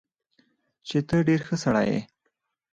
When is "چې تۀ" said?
0.87-1.17